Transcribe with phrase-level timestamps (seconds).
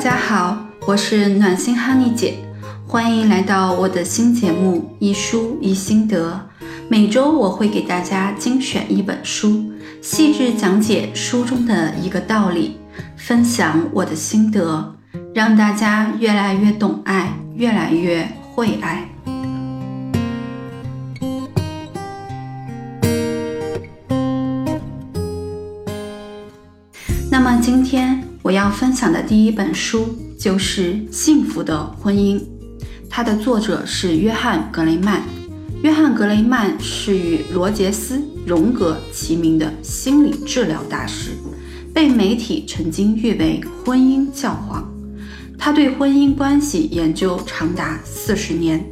[0.00, 2.38] 大家好，我是暖心 Honey 姐，
[2.86, 6.40] 欢迎来到我的新节目一书一心得。
[6.88, 9.62] 每周我会给大家精选一本书，
[10.00, 12.78] 细致讲解书中的一个道理，
[13.14, 14.94] 分享我的心得，
[15.34, 19.06] 让大家越来越懂爱，越来越会爱。
[28.50, 32.36] 我要分享的第一本书就是《幸福的婚姻》，
[33.08, 35.22] 它的作者是约翰·格雷曼。
[35.84, 41.30] 约翰·格雷曼是与罗杰斯·荣格齐名的心理治疗大师，
[41.94, 44.84] 被媒体曾经誉为“婚姻教皇”。
[45.56, 48.84] 他对婚姻关系研究长达四十年，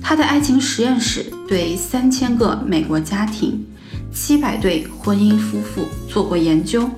[0.00, 3.66] 他的爱情实验室对三千个美国家庭、
[4.14, 6.88] 七百对婚姻夫妇做过研究。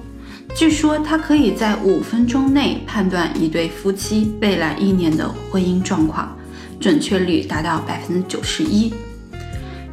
[0.55, 6.37] 据说他可以在五分钟内判断一对夫妻未来一年的婚姻状况，
[6.79, 8.93] 准确率达到百分之九十一。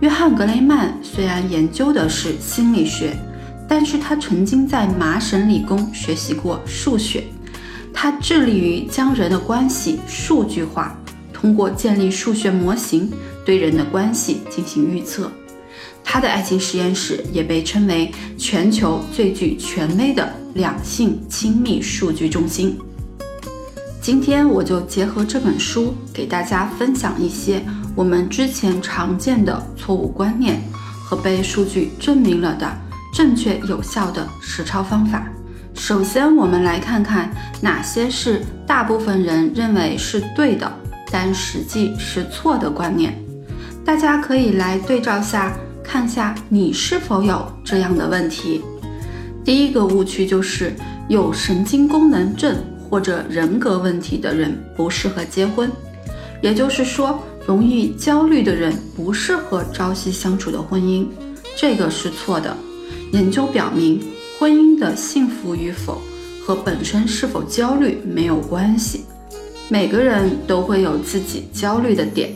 [0.01, 3.15] 约翰·格雷曼虽然研究的是心理学，
[3.67, 7.23] 但是他曾经在麻省理工学习过数学。
[7.93, 10.95] 他致力于将人的关系数据化，
[11.33, 13.11] 通过建立数学模型
[13.45, 15.31] 对人的关系进行预测。
[16.03, 22.77] 他的爱情实验室也被称为全球最具权威的两性亲密数据中心。
[24.01, 27.63] 今天我就结合这本书，给大家分享一些。
[27.95, 30.61] 我们之前常见的错误观念
[31.03, 32.71] 和被数据证明了的
[33.13, 35.27] 正确有效的实操方法。
[35.73, 37.29] 首先，我们来看看
[37.61, 40.71] 哪些是大部分人认为是对的，
[41.11, 43.17] 但实际是错的观念。
[43.83, 48.61] 大家可以来对照下，看下你是否有这样的问题。
[49.43, 50.73] 第一个误区就是
[51.07, 52.55] 有神经功能症
[52.89, 55.71] 或者人格问题的人不适合结婚，
[56.41, 57.19] 也就是说。
[57.47, 61.07] 容易焦虑的人不适合朝夕相处的婚姻，
[61.57, 62.55] 这个是错的。
[63.11, 63.99] 研究表明，
[64.37, 65.99] 婚姻的幸福与否
[66.45, 69.03] 和本身是否焦虑没有关系。
[69.67, 72.29] 每个人都会有自己焦虑的点，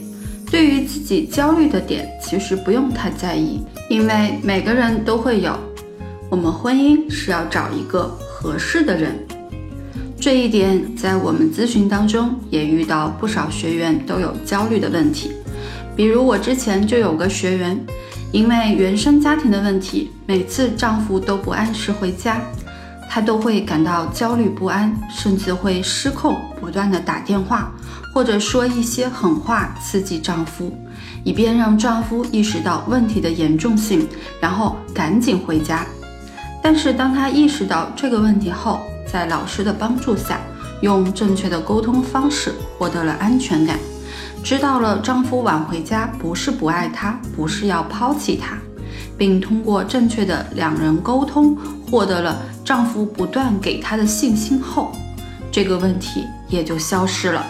[0.49, 3.61] 对于自己焦虑的点，其实不用太在意，
[3.91, 5.55] 因为每个人都会有。
[6.33, 9.15] 我们婚姻是要找一个合适的人。
[10.19, 15.29] 这一点在我们咨询当中也遇到不少学员都有焦虑的问题，
[15.95, 17.79] 比如我之前就有个学员，
[18.31, 22.41] 因为原生家庭的问题，每次丈夫都不按时回家，
[23.07, 27.71] 她都会感到焦虑不安，甚至会失控，不断的打电话
[28.11, 30.75] 或者说一些狠话刺激丈夫，
[31.23, 34.07] 以便让丈夫意识到问题的严重性，
[34.41, 35.85] 然后赶紧回家。
[36.63, 40.39] 但是当她意识到这个问题后，在老师的帮助下，
[40.81, 43.77] 用正确的沟通方式获得了安全感，
[44.41, 48.57] 知道了丈夫晚回家不是不爱她，不是要抛弃她，
[49.17, 51.55] 并通过正确的两人沟通，
[51.91, 54.91] 获得了丈夫不断给她的信心后，
[55.51, 57.45] 这个问题也就消失了。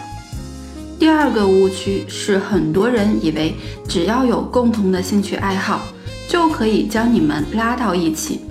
[0.99, 3.55] 第二个误区是，很多人以为
[3.87, 5.81] 只要有共同的兴趣爱好，
[6.27, 8.41] 就可以将你们拉到一起，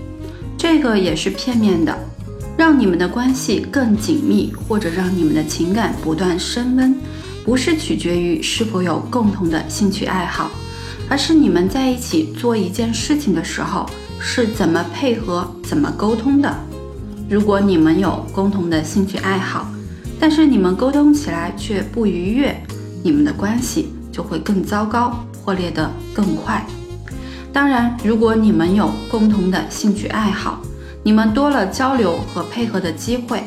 [0.63, 1.93] 这个也是片面的。
[2.57, 6.95] 让你们的关系更紧密，或者让你们的情感不断升温，
[7.45, 10.53] 不是取决于是否有共同的兴趣爱好，
[11.09, 13.91] 而是你们在一起做一件事情的时候
[14.21, 16.57] 是怎么配合、怎么沟通的。
[17.29, 19.69] 如果你们有共同的兴趣爱好，
[20.21, 22.55] 但是你们沟通起来却不愉悦，
[23.03, 26.65] 你们的关系就会更糟糕，破裂得更快。
[27.53, 30.63] 当然，如果你们有共同的兴趣爱好，
[31.03, 33.45] 你们多了交流和配合的机会，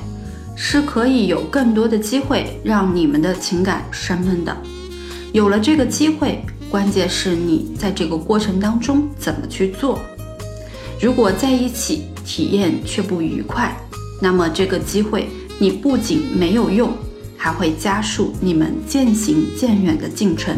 [0.55, 4.55] 是可以有更多的机会让你们的情感升温的。
[5.33, 9.99] 有了这个机会，关键是你在这个过程当中怎么去做。
[11.01, 13.75] 如果在一起体验却不愉快，
[14.21, 16.93] 那么这个机会你不仅没有用，
[17.35, 20.55] 还会加速你们渐行渐远的进程。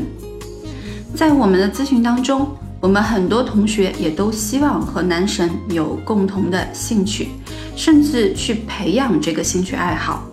[1.15, 2.45] 在我们的咨询当中。
[2.79, 7.29] 我们很多同学也都希望和男神有共同的兴趣，
[7.75, 10.23] 甚至去培养这个兴趣爱好。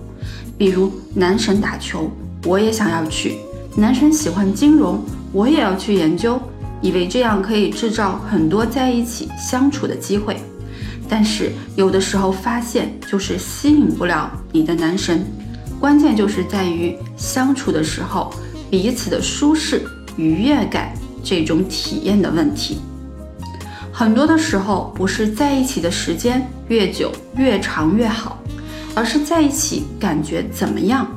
[0.58, 2.10] 比如男神打球，
[2.44, 3.32] 我也想要去；
[3.74, 5.02] 男神喜欢金融，
[5.32, 6.38] 我也要去研究，
[6.82, 10.36] 以为这样可以制造很多在一起相处的机会。
[11.08, 15.24] 但是有的时候发现就是吸引不了你的男神，
[15.80, 18.32] 关键就是在于相处的时候
[18.70, 19.82] 彼此的舒适
[20.16, 20.92] 愉悦感。
[21.24, 22.78] 这种体验的问题，
[23.90, 28.38] 很多的时候不是在一起的时间越久越长越好，
[28.94, 31.10] 而是在一起感觉怎么样，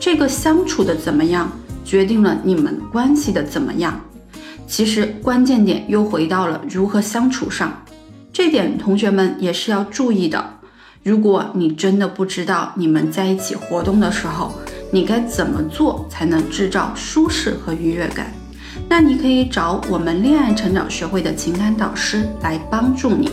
[0.00, 1.50] 这个相处的怎么样，
[1.84, 4.00] 决定了你们关系的怎么样。
[4.66, 7.84] 其实关键点又回到了如何相处上，
[8.32, 10.58] 这点同学们也是要注意的。
[11.04, 14.54] 如果你真的不知道你们在一起活动的时候，
[14.90, 18.32] 你该怎么做才能制造舒适和愉悦感？
[18.88, 23.30] 那你可以找我们恋爱成长学会的情感导师来帮助你。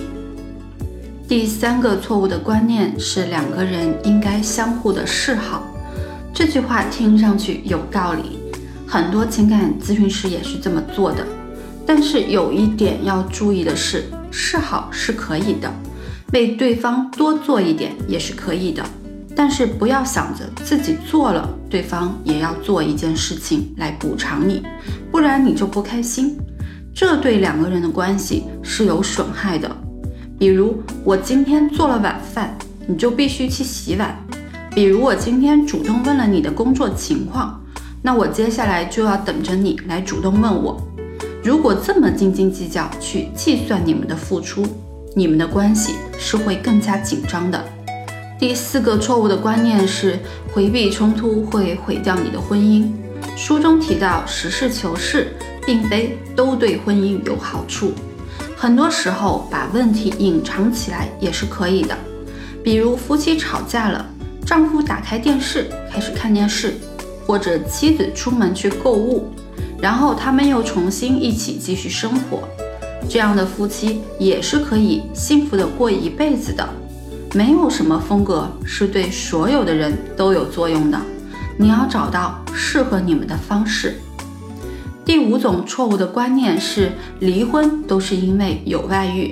[1.28, 5.64] 第三个错误的观念是两个人应该相互的示好，
[6.34, 8.40] 这句话听上去有道理，
[8.88, 11.26] 很多情感咨询师也是这么做的。
[11.86, 15.72] 但是有一点要注意的是，示好是可以的，
[16.34, 18.84] 为对方多做一点也是可以的。
[19.40, 24.62] 但是不要想着自己做了，对方也要做一件事情来补偿你，
[25.10, 26.38] 不然你就不开心，
[26.94, 29.74] 这对两个人的关系是有损害的。
[30.38, 32.54] 比如我今天做了晚饭，
[32.86, 34.10] 你就必须去洗碗；
[34.76, 37.64] 比如我今天主动问了你的工作情况，
[38.02, 40.86] 那我接下来就要等着你来主动问我。
[41.42, 44.66] 如果这么斤斤计较去计算你们的付出，
[45.16, 47.64] 你们的关系是会更加紧张的。
[48.40, 50.18] 第四个错误的观念是
[50.54, 52.90] 回避冲突会毁掉你的婚姻。
[53.36, 57.92] 书中提到，实事求是并非都对婚姻有好处。
[58.56, 61.98] 很多时候，把问题隐藏起来也是可以的。
[62.64, 64.06] 比如夫妻吵架了，
[64.46, 66.76] 丈夫打开电视开始看电视，
[67.28, 69.34] 或者妻子出门去购物，
[69.82, 72.48] 然后他们又重新一起继续生活，
[73.10, 76.68] 这样的夫妻也是可以幸福的过一辈子的。
[77.36, 81.00] 没有什么风格是对所有的人都有作用的，
[81.58, 84.00] 你要找到适合你们的方式。
[85.06, 89.32] 第五种错误的观念是离婚都是因为有外遇，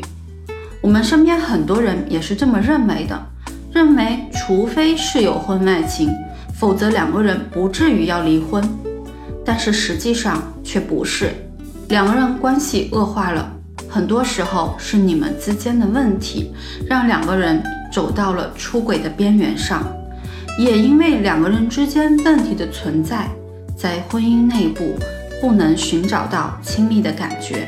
[0.80, 3.20] 我们身边很多人也是这么认为的，
[3.72, 6.12] 认为除非是有婚外情，
[6.54, 8.64] 否则两个人不至于要离婚。
[9.44, 11.32] 但是实际上却不是，
[11.90, 13.52] 两个人关系恶化了，
[13.90, 16.54] 很多时候是你们之间的问题
[16.88, 17.64] 让两个人。
[17.98, 19.84] 走到了出轨的边缘上，
[20.60, 23.28] 也因为两个人之间问题的存在，
[23.76, 25.00] 在婚姻内部
[25.42, 27.68] 不能寻找到亲密的感觉，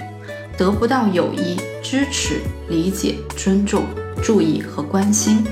[0.56, 3.86] 得不到友谊、支持、理解、尊重、
[4.22, 5.44] 注意和关心，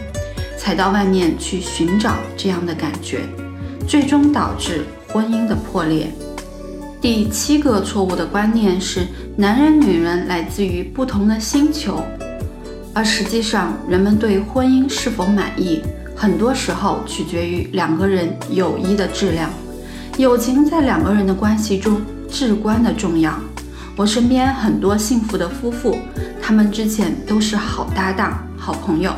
[0.59, 3.21] 才到外面去寻找这样的感觉，
[3.88, 6.12] 最终导致婚姻的破裂。
[7.01, 12.03] 第七个错误的观念是，男人、女人来自于不同的星球。
[12.98, 15.84] 而实际上，人们对婚姻是否满意，
[16.16, 19.52] 很多时候取决于两个人友谊的质量。
[20.18, 23.40] 友情在两个人的关系中至关的重要。
[23.96, 25.96] 我身边很多幸福的夫妇，
[26.42, 29.12] 他们之前都是好搭档、好朋友，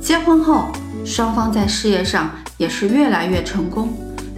[0.00, 0.68] 结婚后
[1.04, 3.88] 双方在事业上也是越来越成功，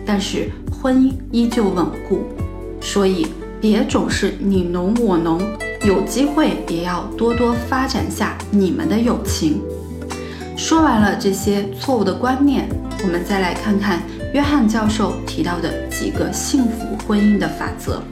[0.07, 2.25] 但是婚姻依旧稳固。
[2.81, 3.27] 所以，
[3.61, 5.43] 别总是你侬我侬。
[5.85, 9.63] 有机会也要多多发展下你们的友情。
[10.57, 12.69] 说完了这些错误的观念，
[13.05, 14.03] 我们再来看看
[14.35, 18.03] 约翰教授提到的几个幸福婚姻的法则。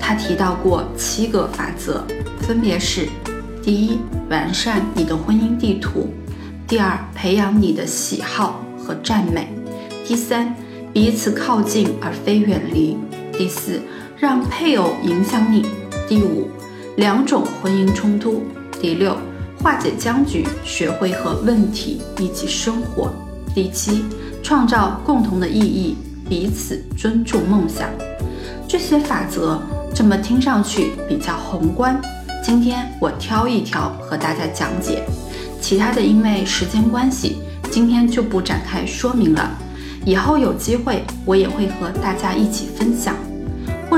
[0.00, 2.02] 他提到过七个法则，
[2.40, 3.06] 分别是：
[3.62, 3.98] 第一，
[4.30, 6.08] 完善你的婚姻地图；
[6.66, 9.42] 第二，培养你的喜好和赞美；
[10.06, 10.54] 第三，
[10.94, 12.96] 彼此靠近而非远离；
[13.36, 13.82] 第四，
[14.16, 15.62] 让配偶影响你；
[16.08, 16.48] 第五。
[16.98, 18.42] 两种婚姻冲突。
[18.80, 19.16] 第六，
[19.62, 23.12] 化解僵局，学会和问题一起生活。
[23.54, 24.04] 第七，
[24.42, 25.96] 创造共同的意义，
[26.28, 27.88] 彼此尊重梦想。
[28.66, 29.62] 这些法则
[29.94, 32.00] 这么听上去比较宏观，
[32.42, 35.04] 今天我挑一条和大家讲解，
[35.60, 37.36] 其他的因为时间关系，
[37.70, 39.48] 今天就不展开说明了。
[40.04, 43.14] 以后有机会我也会和大家一起分享。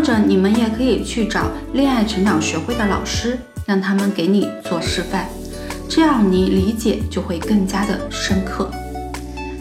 [0.00, 5.26] 或者你们也可以去找恋爱成长学会的老师，让他们给你做示范，
[5.90, 8.70] 这样你理解就会更加的深刻。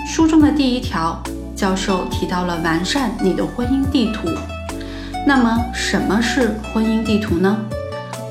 [0.07, 1.21] 书中的第一条，
[1.57, 4.29] 教授提到了完善你的婚姻地图。
[5.27, 7.57] 那么什么是婚姻地图呢？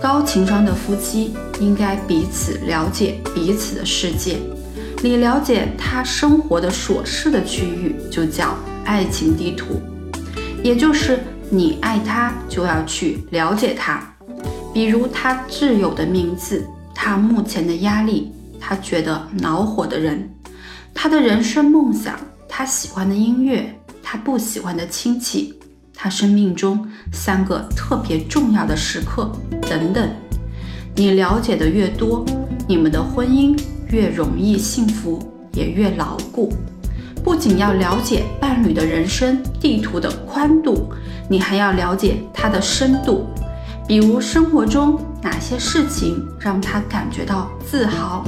[0.00, 4.38] 高情商的夫妻应该彼此了解彼此的世界，
[5.03, 9.83] 你了解他生活的琐事的区域就叫爱情地图，
[10.65, 11.19] 也就是。
[11.50, 14.02] 你爱他，就要去了解他，
[14.75, 20.28] 比如他挚友的名字，他目前的压力，他觉得恼火的人，
[20.93, 25.55] 他的人生梦想，他喜欢的音乐，他不喜欢的亲戚，
[25.95, 30.07] 他生命中三个特别重要的时刻等等。
[30.95, 32.26] 你了解的越多，
[32.69, 33.59] 你们的婚姻
[33.90, 35.19] 越容易幸福，
[35.55, 36.52] 也越牢固。
[37.25, 40.90] 不仅要了解伴侣的人生地图的宽度，
[41.28, 43.26] 你还要了解他的深度。
[43.87, 48.25] 比如生活中哪些事情让他感觉到自豪，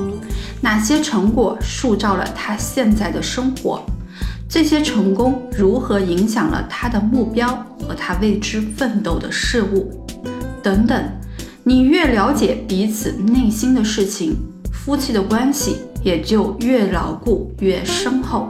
[0.61, 3.83] 哪些成果塑造了他现在的生活，
[4.49, 7.49] 这些成功如何影响了他的目标
[7.87, 10.07] 和他为之奋斗的事物，
[10.63, 11.03] 等等。
[11.63, 14.35] 你越了解彼此内心的事情，
[14.73, 18.49] 夫妻的关系也就越牢固、越深厚。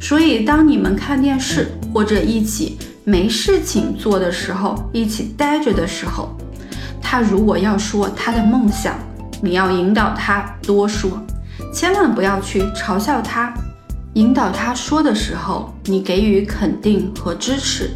[0.00, 2.76] 所以，当你们看电视或者一起
[3.08, 6.36] 没事情做的时候，一起待着的时候，
[7.00, 8.98] 他如果要说他的梦想，
[9.40, 11.10] 你要引导他多说，
[11.72, 13.50] 千万不要去嘲笑他。
[14.12, 17.88] 引导他说的时候，你给予肯定和支持。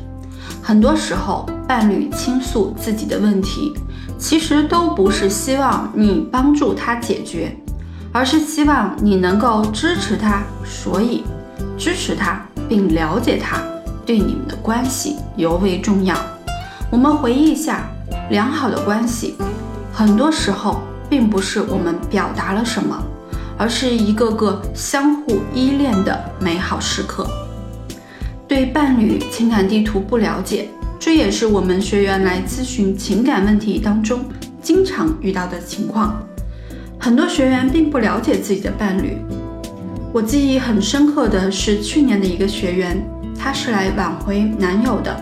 [0.62, 3.75] 很多时候，伴侣倾诉自己的问题，
[4.19, 7.54] 其实都不是希望你帮助他解决，
[8.12, 10.42] 而是希望你能够支持他。
[10.64, 11.23] 所以。
[11.76, 13.61] 支持他并了解他，
[14.04, 16.16] 对你们的关系尤为重要。
[16.90, 17.88] 我们回忆一下，
[18.30, 19.37] 良好的关系，
[19.92, 23.02] 很多时候并不是我们表达了什么，
[23.56, 27.26] 而是一个个相互依恋的美好时刻。
[28.47, 30.68] 对伴侣情感地图不了解，
[30.99, 34.25] 这也是我们学员来咨询情感问题当中
[34.61, 36.23] 经常遇到的情况。
[36.99, 39.16] 很多学员并不了解自己的伴侣。
[40.12, 43.02] 我记忆很深刻的是去年的一个学员，
[43.43, 45.21] 她是来挽回男友的，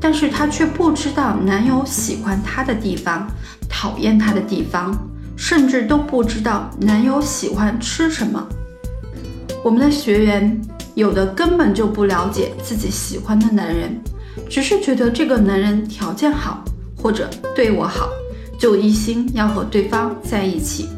[0.00, 3.28] 但是她却不知道男友喜欢她的地方，
[3.68, 4.92] 讨厌她的地方，
[5.36, 8.44] 甚至都不知道男友喜欢吃什么。
[9.62, 10.60] 我们的学员
[10.96, 13.96] 有的根本就不了解自己喜欢的男人，
[14.50, 16.64] 只是觉得这个男人条件好
[16.96, 18.08] 或者对我好，
[18.58, 20.88] 就一心要和对方在一起，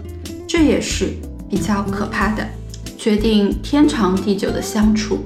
[0.49, 1.13] 这也是
[1.51, 2.43] 比较可怕的。
[2.97, 5.19] 决定天长地久的相处，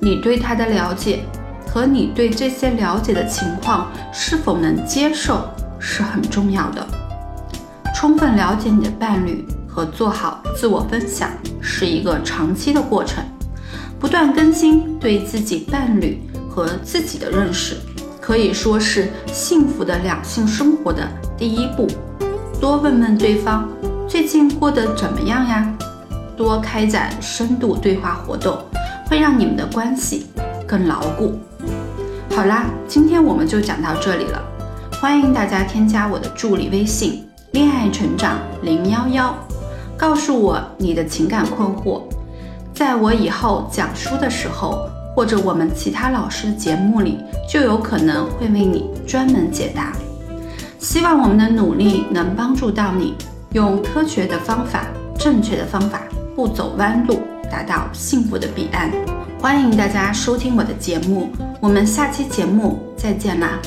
[0.00, 1.24] 你对他的了解
[1.66, 6.86] 和你对这些了解的情况是否能接受是很重要的。
[7.94, 13.24] 充分了解你的伴侣和做好自我分享是一个长期的过程，
[13.98, 17.76] 不断更新对自己伴侣和自己的认识，
[18.20, 21.88] 可以说是幸福的两性生活的第一步。
[22.60, 23.68] 多问问对方
[24.08, 25.72] 最近过得怎么样呀？
[26.36, 28.56] 多开展深度对话活动，
[29.08, 30.26] 会让你们的关系
[30.66, 31.38] 更牢固。
[32.36, 34.42] 好啦，今天我们就讲到这里了。
[35.00, 39.34] 欢迎大家添加我的助理微信“恋爱成长零幺幺”，
[39.96, 42.02] 告诉我你的情感困惑，
[42.74, 49.92] 在我以后讲书的时候，或者我们其他老师的节目里，就有可能会为你专门解答。
[50.78, 53.14] 希望我们的努力能帮助到你，
[53.52, 54.84] 用科学的方法，
[55.18, 56.02] 正确的方法。
[56.38, 57.18] 不走弯路，
[57.50, 58.92] 达到幸福的彼岸。
[59.40, 63.58] 欢迎大家收听我的节目，我们下期节目再见啦！